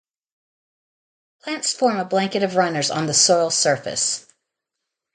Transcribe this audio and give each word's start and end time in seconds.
Plants 1.43 1.73
form 1.73 1.99
a 1.99 2.05
blanket 2.05 2.41
of 2.41 2.55
runners 2.55 2.89
on 2.89 3.05
the 3.05 3.13
soil 3.13 3.51
surface. 3.51 4.25